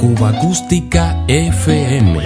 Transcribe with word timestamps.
Cuba 0.00 0.30
Acústica 0.30 1.24
FM. 1.28 2.20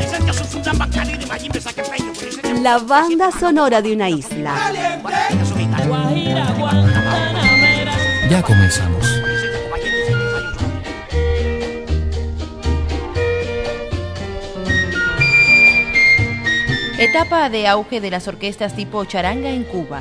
La 2.63 2.79
banda 2.79 3.31
sonora 3.31 3.83
de 3.83 3.93
una 3.93 4.09
isla. 4.09 4.55
Ya 8.31 8.43
comenzamos. 8.43 9.07
Etapa 16.99 17.51
de 17.51 17.69
auge 17.69 18.01
de 18.01 18.11
las 18.11 18.27
orquestas 18.27 18.75
tipo 18.75 19.05
charanga 19.05 19.51
en 19.51 19.65
Cuba. 19.65 20.01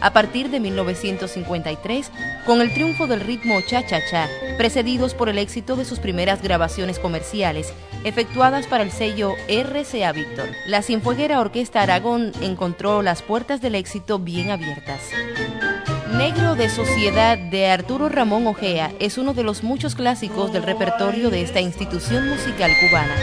A 0.00 0.12
partir 0.12 0.50
de 0.50 0.60
1953, 0.60 2.10
con 2.44 2.60
el 2.60 2.72
triunfo 2.74 3.06
del 3.06 3.20
ritmo 3.20 3.60
cha-cha-cha, 3.60 4.28
precedidos 4.58 5.14
por 5.14 5.28
el 5.28 5.38
éxito 5.38 5.76
de 5.76 5.84
sus 5.84 5.98
primeras 5.98 6.42
grabaciones 6.42 6.98
comerciales, 6.98 7.72
efectuadas 8.04 8.66
para 8.66 8.84
el 8.84 8.90
sello 8.90 9.34
RCA 9.48 10.12
Víctor, 10.12 10.48
la 10.66 10.82
Sinfueguera 10.82 11.40
Orquesta 11.40 11.82
Aragón 11.82 12.32
encontró 12.42 13.02
las 13.02 13.22
puertas 13.22 13.60
del 13.60 13.74
éxito 13.74 14.18
bien 14.18 14.50
abiertas. 14.50 15.00
Negro 16.16 16.54
de 16.54 16.68
Sociedad 16.68 17.36
de 17.36 17.66
Arturo 17.66 18.08
Ramón 18.08 18.46
Ojea 18.46 18.92
es 19.00 19.18
uno 19.18 19.34
de 19.34 19.42
los 19.42 19.64
muchos 19.64 19.96
clásicos 19.96 20.52
del 20.52 20.62
repertorio 20.62 21.28
de 21.30 21.42
esta 21.42 21.60
institución 21.60 22.28
musical 22.28 22.70
cubana. 22.80 23.14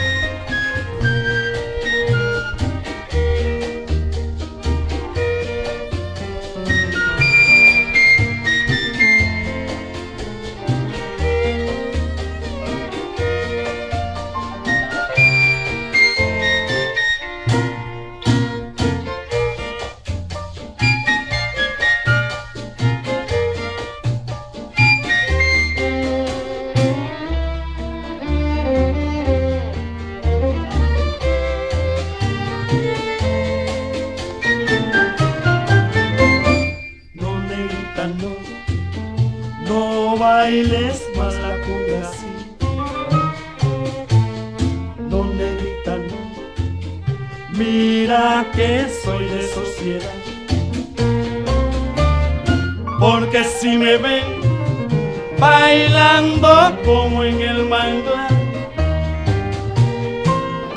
como 56.84 57.24
en 57.24 57.40
el 57.40 57.64
manglar 57.68 58.42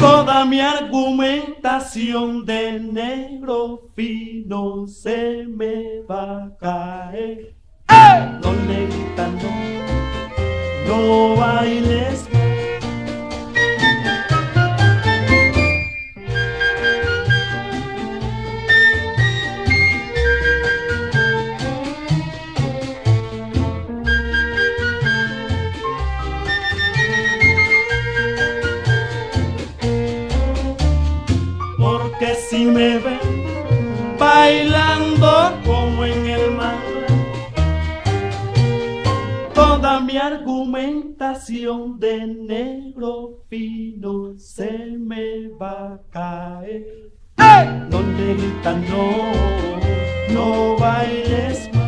toda 0.05 0.45
mi 0.45 0.59
argumentación 0.59 2.45
de 2.45 2.79
negro 2.79 3.89
fino 3.95 4.85
se 4.87 5.45
me 5.47 6.01
va 6.01 6.43
a 6.43 6.57
caer. 6.59 7.55
¡Eh! 7.89 8.39
No, 8.43 8.53
negrita, 8.67 9.27
no, 9.41 9.51
no 10.87 11.35
bailes. 11.35 12.27
que 32.19 32.35
si 32.35 32.65
me 32.65 32.97
ven 32.99 33.43
bailando 34.17 35.61
como 35.65 36.05
en 36.05 36.25
el 36.27 36.51
mar, 36.51 36.79
toda 39.53 39.99
mi 39.99 40.17
argumentación 40.17 41.99
de 41.99 42.25
negro 42.27 43.43
fino 43.49 44.37
se 44.37 44.97
me 44.97 45.49
va 45.49 45.93
a 45.93 45.99
caer. 46.09 47.11
¡Hey! 47.37 47.67
No, 47.89 48.01
no, 48.89 49.31
no 50.33 50.77
bailes 50.77 51.69
más. 51.73 51.84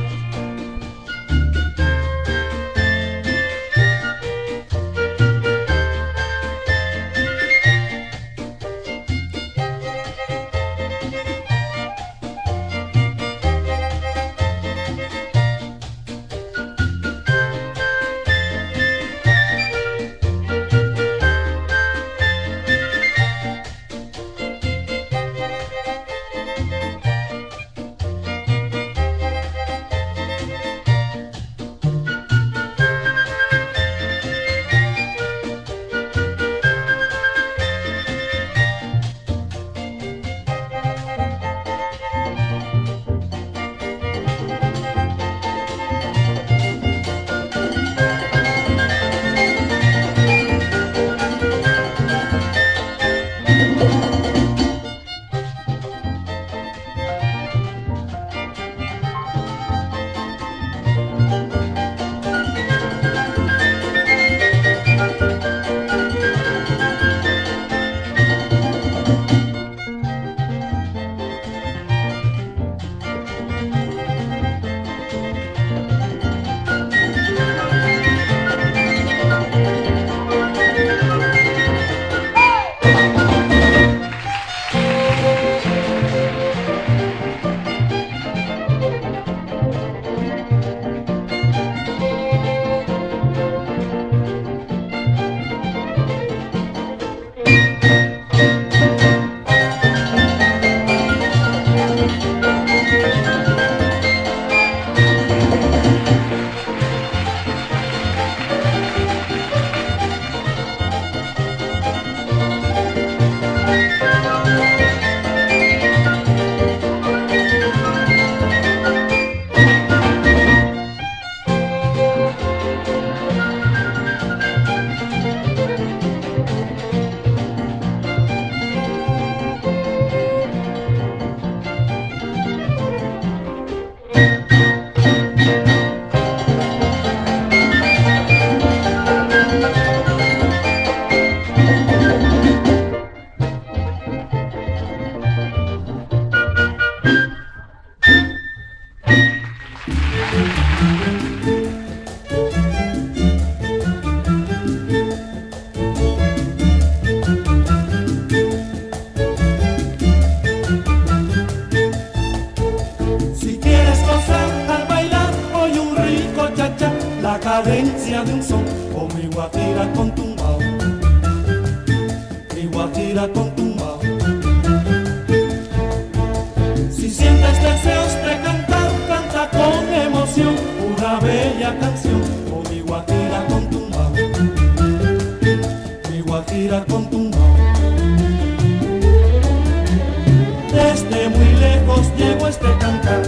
Llego 192.47 192.49
este 192.49 192.77
cantar, 192.79 193.21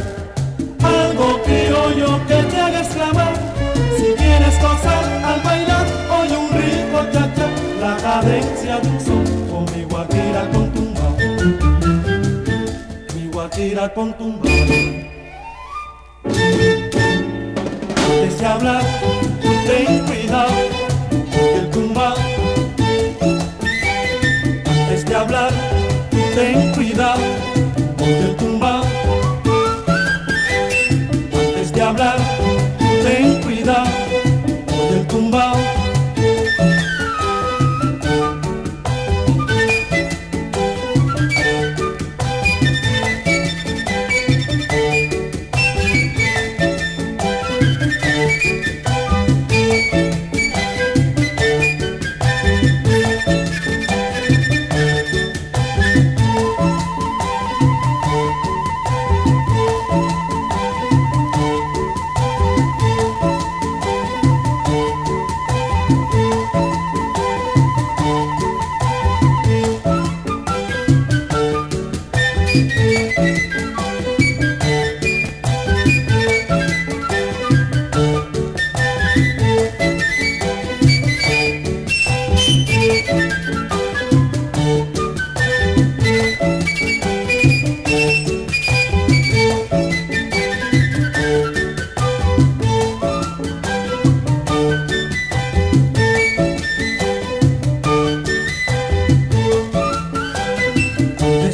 algo 0.83 1.41
criollo 1.43 2.19
que 2.27 2.43
te 2.43 2.57
haga 2.57 2.79
exclamar. 2.79 3.33
Si 3.97 4.13
quieres 4.17 4.61
gozar 4.61 5.03
al 5.23 5.41
bailar, 5.41 5.85
oye 6.21 6.37
un 6.37 6.49
rico 6.51 7.05
cha-cha, 7.11 7.47
la 7.79 7.97
cadencia 7.97 8.79
de 8.79 8.87
un 8.87 8.99
son, 8.99 9.23
con 9.49 9.65
mi 9.75 9.83
guajira 9.83 10.49
con 10.51 10.71
tumbao, 10.71 11.17
mi 13.15 13.27
guajira 13.31 13.93
con 13.93 14.13
tumbao. 14.13 14.51
Antes 18.11 18.39
de 18.39 18.45
hablar, 18.45 18.83
ten 19.67 19.99
cuidado, 20.05 20.53
el 21.55 21.69
tumbao. 21.69 22.15
Antes 24.65 25.05
de 25.05 25.15
hablar, 25.15 25.51
ten 26.35 26.71
cuidado, 26.73 27.21
el 27.97 28.35
tumbao. 28.35 28.58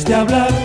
De 0.06 0.14
hablar, 0.14 0.65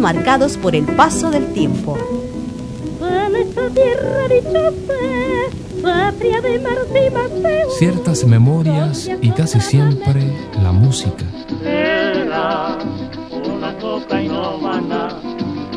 marcados 0.00 0.56
por 0.56 0.74
el 0.74 0.84
paso 0.84 1.30
del 1.30 1.52
tiempo. 1.52 1.96
Ciertas 7.78 8.24
memorias 8.24 9.08
y 9.20 9.30
casi 9.30 9.60
siempre 9.60 10.22
la 10.62 10.72
música. 10.72 11.24
Era 11.64 12.78
una 13.46 13.76
coca 13.78 14.20
inhumana 14.20 15.08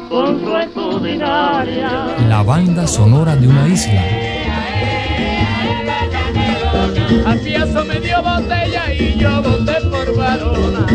con 0.10 0.40
su 0.40 0.58
extraordinaria. 0.58 2.08
La 2.28 2.44
banda 2.44 2.88
sonora 2.88 3.36
de 3.36 3.48
una 3.48 3.68
isla. 3.68 4.04
Acaso 7.26 7.86
me 7.86 8.00
dio 8.00 8.22
botella 8.22 8.94
y 8.94 9.18
yo 9.18 9.42
voté 9.42 9.76
por 9.90 10.18
varona. 10.18 10.86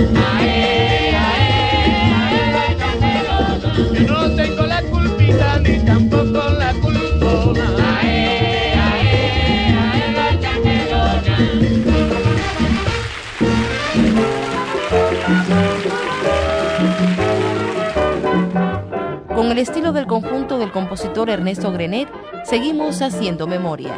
Compositor 20.99 21.31
Ernesto 21.31 21.71
Grenet, 21.71 22.09
seguimos 22.45 23.01
haciendo 23.03 23.47
memoria. 23.47 23.95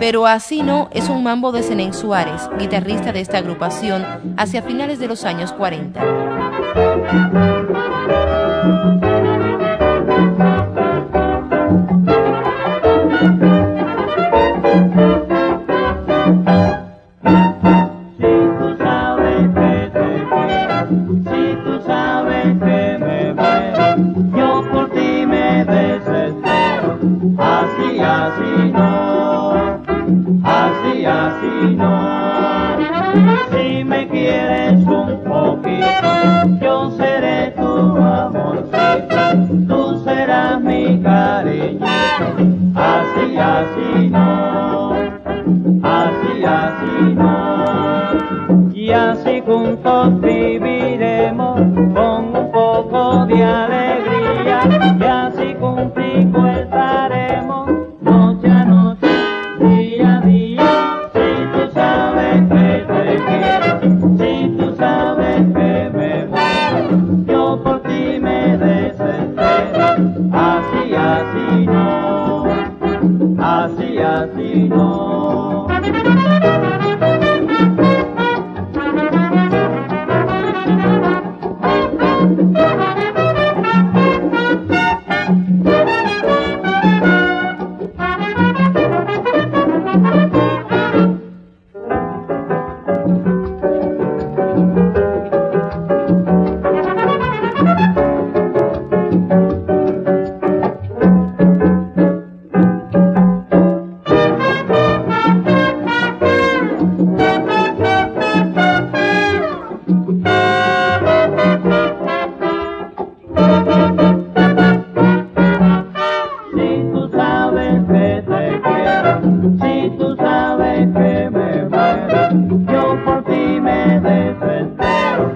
Pero 0.00 0.26
así 0.26 0.62
no 0.62 0.88
es 0.92 1.10
un 1.10 1.22
mambo 1.22 1.52
de 1.52 1.62
Zenén 1.62 1.92
Suárez, 1.92 2.48
guitarrista 2.58 3.12
de 3.12 3.20
esta 3.20 3.36
agrupación, 3.38 4.34
hacia 4.38 4.62
finales 4.62 4.98
de 4.98 5.08
los 5.08 5.24
años 5.24 5.52
40. 5.52 6.00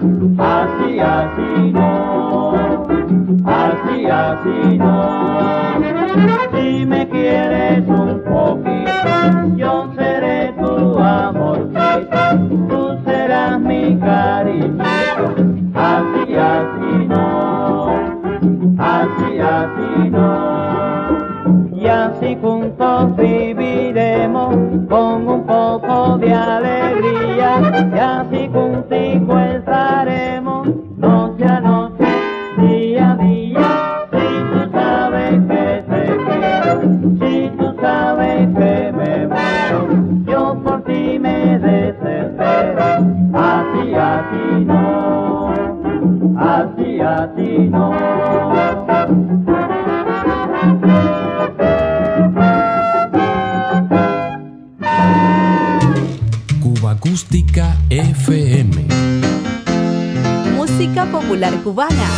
Así, 0.00 0.98
así 0.98 1.72
no, 1.72 2.52
así, 3.44 4.06
así 4.06 4.78
no. 4.78 5.78
Si 6.54 6.86
me 6.86 7.06
quieres 7.06 7.49
popular 61.10 61.54
cubana. 61.62 62.08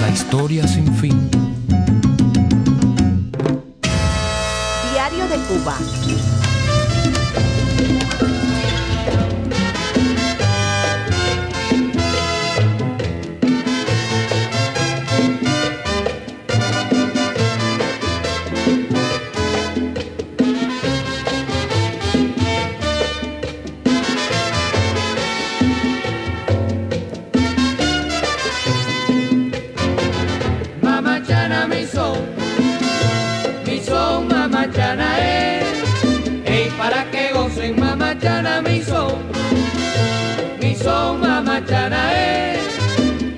La 0.00 0.10
historia 0.10 0.66
sin 0.68 0.94
fin. 0.94 1.30
Diario 4.92 5.26
de 5.28 5.36
Cuba. 5.48 5.76
Mi 31.68 31.86
son, 31.86 32.18
mi 33.66 33.78
son 33.80 34.28
mamachana 34.28 35.18
es. 35.18 35.64
Ey, 36.44 36.70
para 36.78 37.04
que 37.10 37.32
gocen 37.32 37.78
mamachana 37.78 38.62
mi 38.62 38.82
son, 38.82 39.18
mi 40.60 40.74
son 40.74 41.20
mamachana 41.20 42.00
es. 42.14 42.60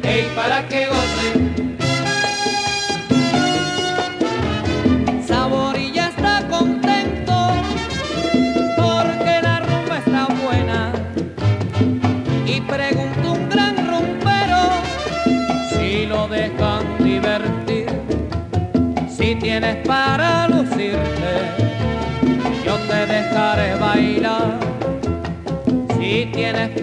Ey, 0.05 0.31
para 0.37 0.67
que 0.69 0.87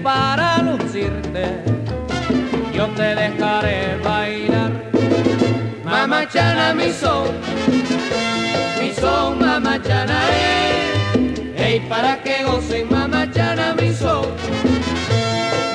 para 0.04 0.62
lucirte, 0.62 1.64
yo 2.74 2.88
te 2.90 3.16
dejaré 3.16 3.98
bailar. 4.04 4.72
Mamachana 5.84 6.74
mi 6.74 6.92
son, 6.92 7.28
mi 8.80 8.94
son 8.94 9.40
mamachana 9.40 10.20
es. 10.30 11.62
Ey, 11.62 11.80
para 11.90 12.22
que 12.24 12.44
gocen 12.44 12.88
mamachana 12.90 13.74
mi 13.74 13.94
son, 13.94 14.26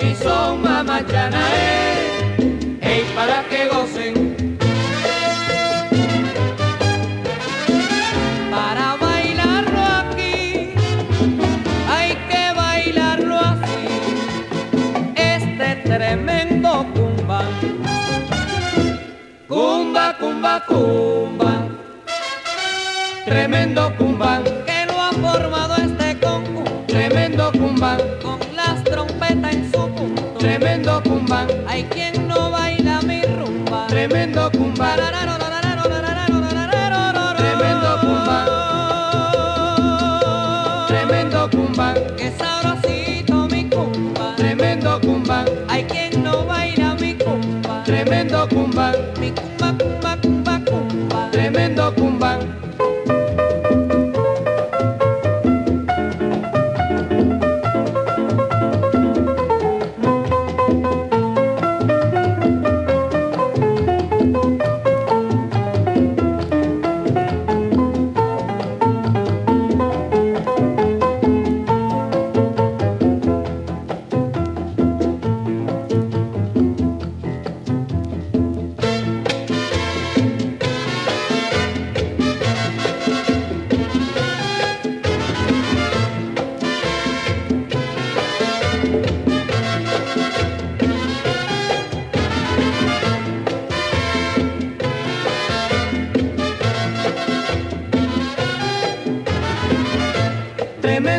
mi 0.03 0.15
son 0.15 0.63
mamachana 0.63 1.41
es. 1.41 2.04
Tremendo 15.95 16.85
cumba, 16.93 17.41
cumba, 19.49 20.17
cumba, 20.19 20.65
cumba. 20.67 21.69
Tremendo 23.25 23.93
cumba 23.97 24.43
que 24.67 24.87
lo 24.87 25.01
ha 25.01 25.13
formado 25.13 25.77
este 25.77 26.19
conjunto. 26.19 26.85
Tremendo 26.89 27.53
cumba 27.53 27.97
con 28.21 28.41
las 28.57 28.83
trompetas 28.83 29.55
en 29.55 29.73
su 29.73 29.89
punto. 29.95 30.35
Tremendo 30.39 31.01
cumba, 31.05 31.47
hay 31.69 31.85
quien 31.85 32.27
no 32.27 32.51
baila 32.51 33.01
mi 33.03 33.23
rumba. 33.23 33.87
Tremendo 33.87 34.51
cumba. 34.51 34.97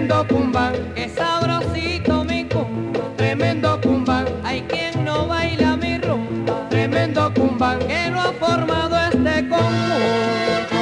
Tremendo 0.05 0.35
cumba, 0.35 0.71
que 0.93 1.09
sabrosito 1.09 2.23
mi 2.25 2.45
cumba. 2.45 2.99
Tremendo 3.17 3.81
cumba, 3.81 4.23
hay 4.43 4.61
quien 4.61 5.03
no 5.03 5.25
baila 5.25 5.77
mi 5.77 5.97
rumba. 5.97 6.69
Tremendo 6.69 7.33
cumba, 7.33 7.79
que 7.79 8.11
no 8.11 8.21
ha 8.21 8.31
formado 8.33 8.95
este 8.99 9.49
conjunto. 9.49 10.75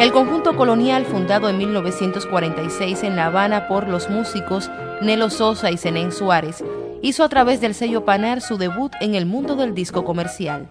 El 0.00 0.10
conjunto 0.10 0.56
colonial, 0.56 1.04
fundado 1.04 1.48
en 1.48 1.58
1946 1.58 3.04
en 3.04 3.14
La 3.14 3.26
Habana 3.26 3.68
por 3.68 3.86
los 3.86 4.10
músicos 4.10 4.68
Nelo 5.02 5.30
Sosa 5.30 5.70
y 5.70 5.76
Zenén 5.76 6.10
Suárez, 6.10 6.64
hizo 7.00 7.22
a 7.22 7.28
través 7.28 7.60
del 7.60 7.74
sello 7.74 8.04
Panar 8.04 8.40
su 8.40 8.58
debut 8.58 8.92
en 9.00 9.14
el 9.14 9.24
mundo 9.24 9.54
del 9.54 9.72
disco 9.72 10.04
comercial. 10.04 10.68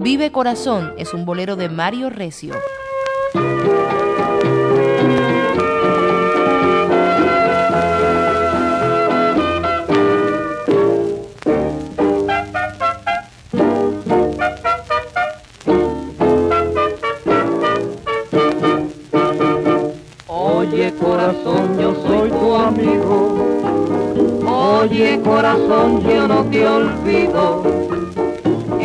Vive 0.00 0.30
Corazón 0.30 0.94
es 0.96 1.12
un 1.12 1.24
bolero 1.24 1.56
de 1.56 1.68
Mario 1.68 2.08
Recio. 2.08 2.54
Oye 20.28 20.94
corazón, 20.94 21.76
yo 21.80 21.94
soy 22.06 22.30
tu 22.30 22.54
amigo. 22.54 23.36
Oye 24.46 25.20
corazón, 25.24 26.04
yo 26.04 26.28
no 26.28 26.44
te 26.44 26.64
olvido 26.64 27.97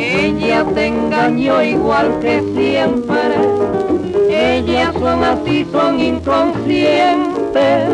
ella 0.03 0.65
te 0.73 0.87
engañó 0.87 1.63
igual 1.63 2.19
que 2.19 2.41
siempre. 2.55 3.35
Ellas 4.29 4.93
son 4.99 5.23
así, 5.23 5.65
son 5.71 5.99
inconscientes. 5.99 7.89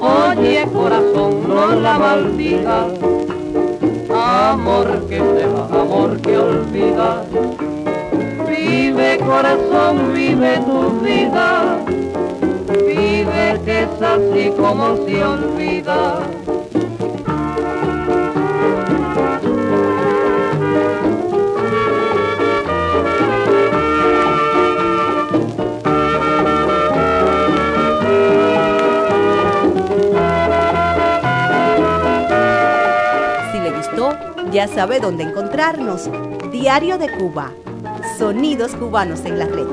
Oye 0.00 0.66
corazón, 0.72 1.46
no 1.46 1.74
la 1.74 1.98
maldigas. 1.98 2.86
Amor 4.10 5.06
que 5.08 5.18
se 5.18 5.46
va, 5.46 5.82
amor 5.82 6.20
que 6.22 6.38
olvida. 6.38 7.24
Vive 8.48 9.18
corazón, 9.18 10.14
vive 10.14 10.58
tu 10.60 11.00
vida. 11.00 11.78
Vive 12.86 13.60
que 13.64 13.82
es 13.82 14.02
así 14.02 14.50
como 14.56 14.96
se 15.04 15.24
olvida. 15.24 16.20
Ya 34.54 34.68
sabe 34.68 35.00
dónde 35.00 35.24
encontrarnos. 35.24 36.08
Diario 36.52 36.96
de 36.96 37.10
Cuba. 37.18 37.50
Sonidos 38.16 38.76
cubanos 38.76 39.24
en 39.24 39.40
la 39.40 39.46
red. 39.46 39.66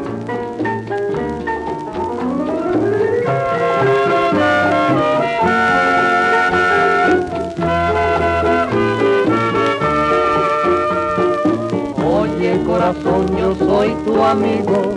Oye 12.03 12.63
corazón, 12.65 13.37
yo 13.37 13.55
soy 13.55 13.93
tu 14.03 14.23
amigo. 14.23 14.95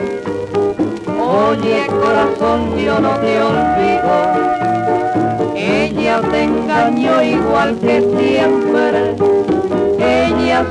Oye 1.21 1.87
corazón, 1.89 2.79
yo 2.79 2.99
no 3.01 3.11
te 3.21 3.43
olvido. 3.43 4.15
Ella 5.55 6.23
te 6.31 6.45
engañó 6.45 7.23
igual 7.23 7.79
que 7.81 8.01
siempre. 8.17 9.34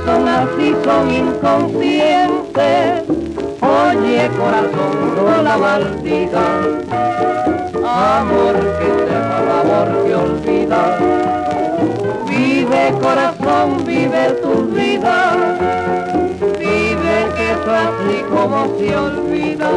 Son 0.06 0.27
así, 0.27 0.75
son 0.84 1.12
inconscientes. 1.12 3.03
Oye 3.62 4.29
corazón, 4.38 5.15
no 5.15 5.41
la 5.41 5.58
maldigas. 5.58 6.65
Amor 7.86 8.56
que 8.79 8.88
se 9.06 9.15
va, 9.27 9.62
amor 9.62 9.89
que 10.06 10.15
olvida. 10.15 10.84
Vive 12.27 12.93
corazón, 13.01 13.86
vive 13.86 14.23
tu 14.41 14.53
vida. 14.73 15.17
Vive 16.60 17.17
que 17.38 17.51
es 17.51 17.67
así 17.67 18.23
como 18.29 18.58
se 18.77 18.95
olvida. 18.95 19.71